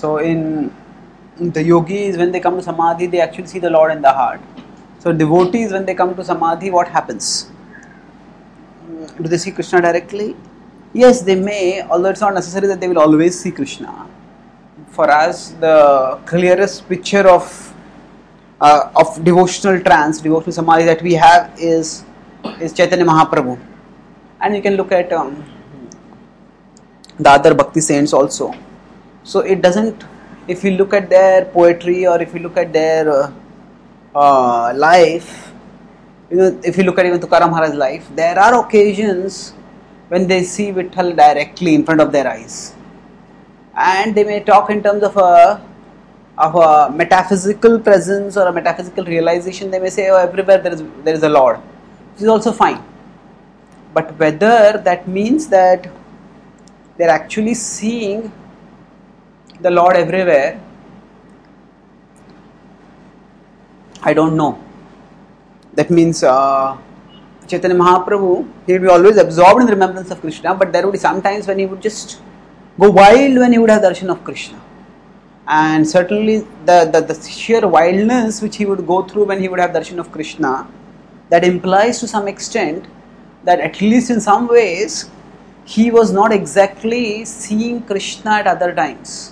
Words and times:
So 0.00 0.16
in 0.16 0.74
the 1.36 1.62
yogis, 1.62 2.16
when 2.16 2.32
they 2.32 2.40
come 2.40 2.56
to 2.56 2.62
samadhi, 2.62 3.06
they 3.06 3.20
actually 3.20 3.48
see 3.48 3.58
the 3.58 3.70
Lord 3.70 3.92
in 3.92 4.00
the 4.00 4.12
heart. 4.12 4.40
So 4.98 5.12
devotees, 5.12 5.72
when 5.72 5.84
they 5.84 5.94
come 5.94 6.14
to 6.16 6.24
samadhi, 6.24 6.70
what 6.70 6.88
happens? 6.88 7.50
Do 9.20 9.28
they 9.28 9.36
see 9.36 9.50
Krishna 9.50 9.82
directly? 9.82 10.36
Yes, 10.94 11.20
they 11.20 11.34
may, 11.34 11.82
although 11.82 12.08
it's 12.08 12.22
not 12.22 12.34
necessary 12.34 12.66
that 12.68 12.80
they 12.80 12.88
will 12.88 12.98
always 12.98 13.38
see 13.40 13.50
Krishna. 13.50 14.06
For 14.88 15.10
us, 15.10 15.50
the 15.66 16.18
clearest 16.24 16.88
picture 16.88 17.26
of 17.28 17.44
uh, 18.60 18.90
of 18.96 19.22
devotional 19.24 19.80
trance, 19.80 20.20
devotional 20.20 20.52
samadhi 20.52 20.84
that 20.92 21.02
we 21.02 21.14
have 21.26 21.52
is 21.58 22.04
is 22.58 22.72
Chaitanya 22.72 23.04
Mahaprabhu, 23.12 23.58
and 24.40 24.56
you 24.56 24.62
can 24.62 24.76
look 24.80 24.92
at 25.02 25.12
um, 25.20 25.44
the 27.18 27.30
other 27.36 27.54
bhakti 27.62 27.80
saints 27.92 28.12
also. 28.22 28.52
So 29.24 29.40
it 29.40 29.62
doesn't. 29.62 30.04
If 30.48 30.64
you 30.64 30.72
look 30.72 30.94
at 30.94 31.08
their 31.10 31.44
poetry 31.44 32.06
or 32.06 32.20
if 32.20 32.34
you 32.34 32.40
look 32.40 32.56
at 32.56 32.72
their 32.72 33.10
uh, 33.10 33.32
uh, 34.14 34.72
life, 34.74 35.52
you 36.30 36.36
know, 36.36 36.60
if 36.64 36.76
you 36.76 36.84
look 36.84 36.98
at 36.98 37.06
even 37.06 37.20
Tukaram 37.20 37.50
Maharaj's 37.50 37.74
life, 37.74 38.08
there 38.14 38.38
are 38.38 38.64
occasions 38.64 39.54
when 40.08 40.26
they 40.26 40.42
see 40.42 40.72
Vitthal 40.72 41.14
directly 41.16 41.74
in 41.74 41.84
front 41.84 42.00
of 42.00 42.12
their 42.12 42.26
eyes, 42.26 42.74
and 43.76 44.14
they 44.14 44.24
may 44.24 44.40
talk 44.40 44.70
in 44.70 44.82
terms 44.82 45.02
of 45.02 45.16
a 45.16 45.60
of 46.38 46.54
a 46.54 46.90
metaphysical 46.90 47.78
presence 47.78 48.36
or 48.36 48.48
a 48.48 48.52
metaphysical 48.52 49.04
realization. 49.04 49.70
They 49.70 49.78
may 49.78 49.90
say, 49.90 50.08
"Oh, 50.10 50.16
everywhere 50.16 50.58
there 50.58 50.72
is 50.72 50.82
there 51.04 51.14
is 51.14 51.22
a 51.22 51.28
Lord," 51.28 51.58
which 52.12 52.22
is 52.22 52.28
also 52.28 52.52
fine. 52.52 52.82
But 53.92 54.18
whether 54.18 54.80
that 54.84 55.06
means 55.06 55.48
that 55.48 55.88
they're 56.96 57.10
actually 57.10 57.54
seeing 57.54 58.32
the 59.62 59.70
Lord 59.70 59.96
everywhere, 59.96 60.60
I 64.02 64.14
don't 64.14 64.36
know. 64.36 64.62
That 65.74 65.90
means 65.90 66.22
uh, 66.24 66.76
Chaitanya 67.46 67.76
Mahaprabhu, 67.76 68.48
he 68.66 68.72
would 68.72 68.82
be 68.82 68.88
always 68.88 69.16
absorbed 69.18 69.60
in 69.60 69.66
the 69.66 69.72
remembrance 69.72 70.10
of 70.10 70.20
Krishna, 70.20 70.54
but 70.54 70.72
there 70.72 70.84
would 70.84 70.92
be 70.92 70.98
some 70.98 71.20
times 71.20 71.46
when 71.46 71.58
he 71.58 71.66
would 71.66 71.82
just 71.82 72.20
go 72.78 72.90
wild 72.90 73.38
when 73.38 73.52
he 73.52 73.58
would 73.58 73.70
have 73.70 73.82
darshan 73.82 74.10
of 74.10 74.24
Krishna. 74.24 74.60
And 75.46 75.86
certainly 75.86 76.38
the, 76.64 76.88
the, 76.92 77.00
the 77.00 77.20
sheer 77.28 77.66
wildness 77.66 78.40
which 78.40 78.56
he 78.56 78.66
would 78.66 78.86
go 78.86 79.02
through 79.02 79.24
when 79.24 79.40
he 79.40 79.48
would 79.48 79.58
have 79.58 79.72
darshan 79.72 79.98
of 79.98 80.10
Krishna, 80.12 80.66
that 81.28 81.44
implies 81.44 82.00
to 82.00 82.08
some 82.08 82.28
extent 82.28 82.86
that 83.44 83.60
at 83.60 83.80
least 83.80 84.10
in 84.10 84.20
some 84.20 84.46
ways 84.48 85.10
he 85.64 85.90
was 85.90 86.12
not 86.12 86.32
exactly 86.32 87.24
seeing 87.24 87.82
Krishna 87.82 88.30
at 88.30 88.46
other 88.46 88.74
times. 88.74 89.29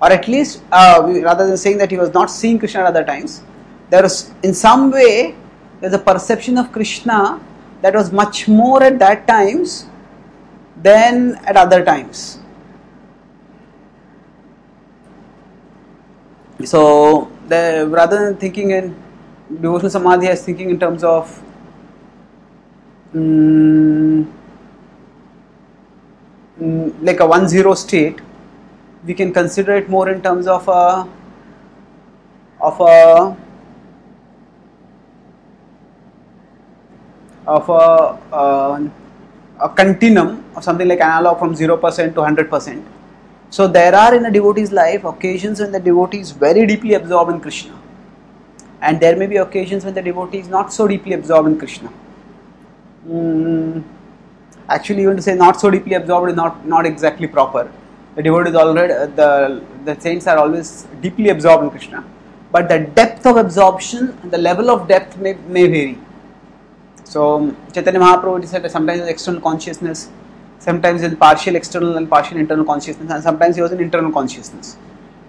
Or 0.00 0.12
at 0.12 0.28
least, 0.28 0.62
uh, 0.70 1.02
rather 1.24 1.46
than 1.46 1.56
saying 1.56 1.78
that 1.78 1.90
he 1.90 1.96
was 1.96 2.14
not 2.14 2.30
seeing 2.30 2.58
Krishna 2.58 2.80
at 2.80 2.86
other 2.86 3.04
times, 3.04 3.42
there 3.90 4.02
was 4.02 4.30
in 4.42 4.54
some 4.54 4.90
way 4.90 5.34
there's 5.80 5.92
a 5.92 5.98
perception 5.98 6.58
of 6.58 6.70
Krishna 6.72 7.40
that 7.82 7.94
was 7.94 8.12
much 8.12 8.48
more 8.48 8.82
at 8.82 8.98
that 8.98 9.26
times 9.26 9.86
than 10.82 11.36
at 11.46 11.56
other 11.56 11.84
times. 11.84 12.38
So, 16.64 17.30
the, 17.46 17.86
rather 17.88 18.24
than 18.24 18.36
thinking 18.36 18.70
in 18.72 18.96
devotional 19.60 19.90
samadhi 19.90 20.26
as 20.28 20.44
thinking 20.44 20.70
in 20.70 20.78
terms 20.78 21.04
of 21.04 21.42
mm, 23.14 24.26
like 27.00 27.20
a 27.20 27.26
one 27.26 27.48
zero 27.48 27.74
state, 27.74 28.18
we 29.04 29.14
can 29.14 29.32
consider 29.32 29.76
it 29.76 29.88
more 29.88 30.08
in 30.08 30.22
terms 30.22 30.46
of 30.46 30.66
a 30.68 31.08
of 32.60 32.80
a 32.80 33.36
of 37.48 37.68
a, 37.68 38.34
uh, 38.34 38.88
a 39.60 39.68
continuum 39.70 40.44
or 40.54 40.62
something 40.62 40.86
like 40.86 41.00
analog 41.00 41.38
from 41.38 41.54
0% 41.54 42.14
to 42.14 42.20
100%. 42.20 42.84
So 43.50 43.66
there 43.66 43.94
are 43.94 44.14
in 44.14 44.26
a 44.26 44.30
devotee's 44.30 44.70
life 44.70 45.04
occasions 45.04 45.60
when 45.60 45.72
the 45.72 45.80
devotee 45.80 46.20
is 46.20 46.30
very 46.32 46.66
deeply 46.66 46.92
absorbed 46.94 47.32
in 47.32 47.40
Krishna. 47.40 47.74
And 48.82 49.00
there 49.00 49.16
may 49.16 49.26
be 49.26 49.36
occasions 49.38 49.84
when 49.84 49.94
the 49.94 50.02
devotee 50.02 50.38
is 50.38 50.48
not 50.48 50.72
so 50.72 50.86
deeply 50.86 51.14
absorbed 51.14 51.48
in 51.48 51.58
Krishna. 51.58 51.90
Mm, 53.08 53.82
actually, 54.68 55.02
even 55.02 55.16
to 55.16 55.22
say 55.22 55.34
not 55.34 55.58
so 55.58 55.70
deeply 55.70 55.94
absorbed 55.94 56.30
is 56.30 56.36
not, 56.36 56.66
not 56.66 56.84
exactly 56.84 57.26
proper. 57.26 57.72
The 58.18 58.24
devotee 58.24 58.50
is 58.50 58.56
already, 58.56 58.92
uh, 58.92 59.06
the, 59.06 59.62
the 59.84 60.00
saints 60.00 60.26
are 60.26 60.38
always 60.38 60.88
deeply 61.00 61.28
absorbed 61.28 61.62
in 61.62 61.70
Krishna. 61.70 62.04
But 62.50 62.68
the 62.68 62.80
depth 62.80 63.24
of 63.26 63.36
absorption, 63.36 64.18
and 64.24 64.32
the 64.32 64.38
level 64.38 64.70
of 64.72 64.88
depth 64.88 65.16
may, 65.18 65.34
may 65.46 65.68
vary. 65.68 65.98
So 67.04 67.54
Chaitanya 67.72 68.00
Mahaprabhu 68.00 68.44
said 68.44 68.64
that 68.64 68.72
sometimes 68.72 69.02
it's 69.02 69.08
external 69.08 69.40
consciousness, 69.40 70.10
sometimes 70.58 71.04
it's 71.04 71.14
partial 71.14 71.54
external 71.54 71.96
and 71.96 72.10
partial 72.10 72.38
internal 72.38 72.64
consciousness, 72.64 73.08
and 73.08 73.22
sometimes 73.22 73.54
he 73.54 73.62
was 73.62 73.70
in 73.70 73.78
internal 73.78 74.10
consciousness. 74.10 74.76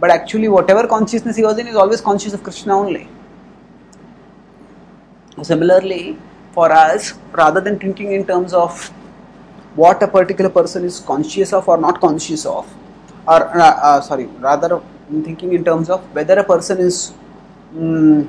But 0.00 0.08
actually, 0.08 0.48
whatever 0.48 0.86
consciousness 0.86 1.36
he 1.36 1.42
was 1.42 1.58
in, 1.58 1.66
is 1.66 1.76
always 1.76 2.00
conscious 2.00 2.32
of 2.32 2.42
Krishna 2.42 2.74
only. 2.74 3.06
Similarly, 5.42 6.16
for 6.52 6.72
us, 6.72 7.12
rather 7.32 7.60
than 7.60 7.78
thinking 7.78 8.12
in 8.12 8.26
terms 8.26 8.54
of 8.54 8.90
what 9.80 10.02
a 10.02 10.08
particular 10.08 10.50
person 10.50 10.84
is 10.84 11.00
conscious 11.00 11.52
of 11.52 11.68
or 11.68 11.78
not 11.78 12.00
conscious 12.00 12.44
of, 12.44 12.66
or 13.26 13.40
uh, 13.60 13.74
uh, 13.88 14.00
sorry, 14.00 14.26
rather 14.48 14.80
thinking 15.26 15.52
in 15.52 15.64
terms 15.64 15.88
of 15.88 16.00
whether 16.14 16.38
a 16.38 16.44
person 16.44 16.78
is 16.78 17.12
mm, 17.74 18.28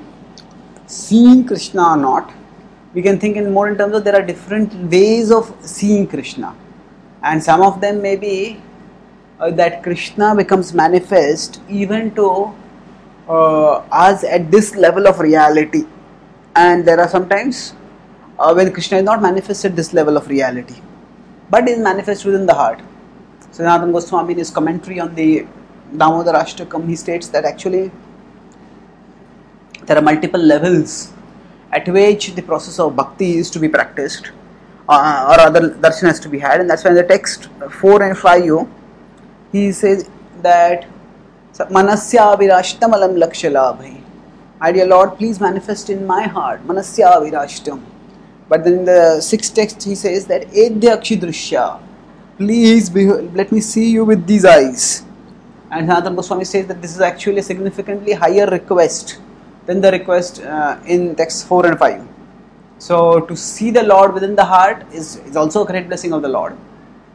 seeing 0.85 1.45
Krishna 1.45 1.83
or 1.93 1.97
not, 1.97 2.33
we 2.93 3.01
can 3.01 3.19
think 3.19 3.37
in 3.37 3.51
more 3.51 3.67
in 3.69 3.77
terms 3.77 3.95
of 3.95 4.03
there 4.03 4.15
are 4.15 4.25
different 4.25 4.73
ways 4.91 5.31
of 5.31 5.53
seeing 5.61 6.07
Krishna, 6.07 6.55
and 7.23 7.43
some 7.43 7.61
of 7.61 7.81
them 7.81 8.01
may 8.01 8.15
be 8.15 8.61
uh, 9.39 9.49
that 9.51 9.81
Krishna 9.83 10.35
becomes 10.35 10.73
manifest 10.73 11.61
even 11.69 12.13
to 12.15 12.53
uh, 13.27 13.75
us 14.07 14.23
at 14.23 14.51
this 14.51 14.75
level 14.75 15.07
of 15.07 15.19
reality, 15.19 15.85
and 16.55 16.85
there 16.85 16.99
are 16.99 17.07
sometimes 17.07 17.73
uh, 18.37 18.53
when 18.53 18.71
Krishna 18.71 18.97
is 18.99 19.03
not 19.03 19.21
manifest 19.21 19.65
at 19.65 19.75
this 19.75 19.93
level 19.93 20.17
of 20.17 20.27
reality, 20.27 20.81
but 21.49 21.67
is 21.67 21.79
manifest 21.79 22.25
within 22.25 22.45
the 22.45 22.53
heart. 22.53 22.79
So 23.51 23.63
Sanatana 23.63 23.91
Goswami 23.91 24.33
in 24.33 24.39
his 24.39 24.49
commentary 24.49 24.99
on 24.99 25.15
the 25.15 25.45
Damodar 25.95 26.33
Ashtakam, 26.33 26.87
he 26.87 26.95
states 26.95 27.29
that 27.29 27.45
actually 27.45 27.91
there 29.85 29.97
are 29.97 30.01
multiple 30.01 30.39
levels 30.39 31.11
at 31.71 31.87
which 31.87 32.35
the 32.35 32.41
process 32.41 32.79
of 32.79 32.95
bhakti 32.95 33.37
is 33.37 33.49
to 33.49 33.59
be 33.59 33.67
practiced 33.67 34.31
uh, 34.87 35.27
or 35.29 35.39
other 35.39 35.71
darshan 35.71 36.07
has 36.07 36.19
to 36.19 36.29
be 36.29 36.39
had. 36.39 36.61
And 36.61 36.69
that's 36.69 36.83
why 36.83 36.91
in 36.91 36.95
the 36.95 37.03
text 37.03 37.49
4 37.71 38.03
and 38.03 38.17
5 38.17 38.67
he 39.51 39.71
says 39.71 40.09
that 40.41 40.87
manasya 41.77 42.25
virashtamalam 42.39 43.17
lakshalabhai 43.23 44.01
my 44.61 44.71
dear 44.71 44.85
lord 44.85 45.17
please 45.17 45.39
manifest 45.41 45.89
in 45.89 46.05
my 46.05 46.23
heart 46.35 46.65
manasya 46.67 47.09
virashtam 47.23 47.81
but 48.49 48.63
then 48.63 48.79
in 48.79 48.85
the 48.85 49.21
sixth 49.21 49.53
text 49.53 49.83
he 49.83 49.95
says 49.95 50.25
that 50.25 50.43
edhyakshi 50.63 51.19
drishya 51.23 51.79
please 52.37 52.89
be, 52.89 53.05
let 53.39 53.51
me 53.51 53.61
see 53.61 53.89
you 53.89 54.03
with 54.05 54.25
these 54.25 54.45
eyes 54.45 55.03
and 55.71 55.87
Sanatana 55.87 56.15
Goswami 56.15 56.45
says 56.45 56.65
that 56.67 56.81
this 56.81 56.95
is 56.95 57.01
actually 57.01 57.39
a 57.39 57.43
significantly 57.43 58.13
higher 58.13 58.47
request 58.47 59.19
than 59.67 59.81
the 59.81 59.91
request 59.91 60.41
uh, 60.41 60.79
in 60.87 61.15
texts 61.15 61.43
4 61.43 61.67
and 61.67 61.77
5. 61.77 62.07
So, 62.79 63.19
to 63.21 63.35
see 63.35 63.69
the 63.69 63.83
Lord 63.83 64.13
within 64.13 64.35
the 64.35 64.45
heart 64.45 64.85
is, 64.91 65.17
is 65.17 65.35
also 65.35 65.63
a 65.63 65.67
great 65.67 65.87
blessing 65.87 66.13
of 66.13 66.21
the 66.23 66.29
Lord 66.29 66.57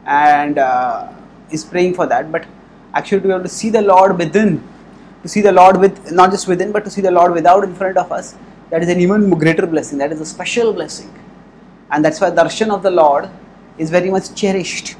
and 0.05 0.57
uh, 0.57 1.11
is 1.51 1.65
praying 1.65 1.95
for 1.95 2.05
that. 2.07 2.31
But 2.31 2.45
actually, 2.93 3.21
to 3.21 3.27
be 3.27 3.33
able 3.33 3.43
to 3.43 3.49
see 3.49 3.69
the 3.69 3.81
Lord 3.81 4.17
within, 4.17 4.63
to 5.23 5.27
see 5.27 5.41
the 5.41 5.51
Lord 5.51 5.77
with 5.77 6.11
not 6.11 6.31
just 6.31 6.47
within, 6.47 6.71
but 6.71 6.85
to 6.85 6.89
see 6.89 7.01
the 7.01 7.11
Lord 7.11 7.33
without 7.33 7.63
in 7.63 7.75
front 7.75 7.97
of 7.97 8.11
us, 8.11 8.35
that 8.69 8.83
is 8.83 8.89
an 8.89 9.01
even 9.01 9.29
greater 9.31 9.65
blessing. 9.65 9.97
That 9.97 10.13
is 10.13 10.21
a 10.21 10.25
special 10.25 10.71
blessing. 10.71 11.11
And 11.95 12.03
that's 12.03 12.19
why 12.19 12.29
darshan 12.29 12.71
of 12.75 12.83
the 12.83 12.91
Lord 12.91 13.29
is 13.77 13.89
very 13.89 14.09
much 14.09 14.35
cherished. 14.35 14.97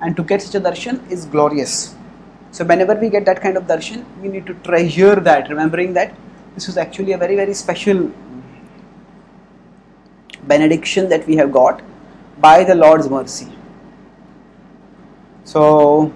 And 0.00 0.16
to 0.16 0.22
get 0.22 0.40
such 0.40 0.54
a 0.54 0.60
darshan 0.66 0.98
is 1.10 1.26
glorious. 1.26 1.94
So, 2.50 2.64
whenever 2.64 2.94
we 2.94 3.10
get 3.10 3.26
that 3.26 3.42
kind 3.42 3.58
of 3.58 3.64
darshan, 3.64 4.06
we 4.22 4.28
need 4.28 4.46
to 4.46 4.54
treasure 4.68 5.16
that, 5.16 5.50
remembering 5.50 5.92
that 5.92 6.14
this 6.54 6.66
is 6.70 6.78
actually 6.78 7.12
a 7.12 7.18
very, 7.18 7.36
very 7.36 7.52
special 7.52 8.10
benediction 10.44 11.10
that 11.10 11.26
we 11.26 11.36
have 11.36 11.52
got 11.52 11.82
by 12.38 12.64
the 12.64 12.74
Lord's 12.74 13.10
mercy. 13.10 13.52
So, 15.44 16.10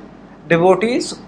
devotees, 0.48 1.18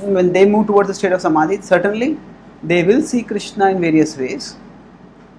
when 0.00 0.32
they 0.32 0.46
move 0.46 0.68
towards 0.68 0.88
the 0.88 0.94
state 0.94 1.12
of 1.12 1.20
samadhi, 1.20 1.60
certainly 1.60 2.18
they 2.62 2.82
will 2.82 3.02
see 3.02 3.22
Krishna 3.22 3.72
in 3.72 3.82
various 3.82 4.16
ways. 4.16 4.56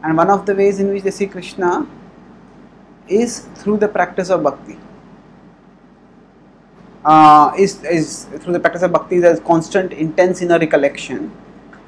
And 0.03 0.15
one 0.15 0.29
of 0.29 0.45
the 0.45 0.53
ways 0.53 0.79
in 0.79 0.93
which 0.93 1.01
they 1.01 1.11
see 1.11 1.25
Krishna 1.25 1.87
is 3.09 3.39
through 3.55 3.77
the 3.77 3.87
practice 3.87 4.29
of 4.29 4.43
bhakti. 4.43 4.77
uh, 7.05 7.53
is, 7.57 7.83
is 7.83 8.25
through 8.39 8.53
the 8.53 8.59
practice 8.59 8.81
of 8.81 8.91
bhakti 8.91 9.17
is 9.17 9.23
a 9.23 9.41
constant 9.41 9.93
intense 9.93 10.41
inner 10.41 10.59
recollection. 10.59 11.31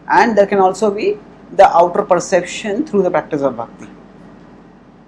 And 0.07 0.37
there 0.37 0.47
can 0.47 0.59
also 0.59 0.91
be 0.91 1.17
the 1.53 1.67
outer 1.75 2.03
perception 2.03 2.85
through 2.85 3.03
the 3.03 3.11
practice 3.11 3.41
of 3.41 3.57
bhakti. 3.57 3.87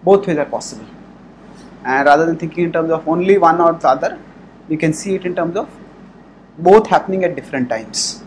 Both 0.03 0.27
ways 0.27 0.37
are 0.37 0.45
possible. 0.45 0.85
And 1.85 2.05
rather 2.05 2.25
than 2.25 2.37
thinking 2.37 2.65
in 2.65 2.73
terms 2.73 2.91
of 2.91 3.07
only 3.07 3.37
one 3.37 3.59
or 3.59 3.73
the 3.73 3.87
other 3.87 4.19
we 4.69 4.77
can 4.77 4.93
see 4.93 5.15
it 5.15 5.25
in 5.25 5.35
terms 5.35 5.57
of 5.57 5.69
both 6.57 6.87
happening 6.87 7.25
at 7.25 7.35
different 7.35 7.67
times 7.67 8.22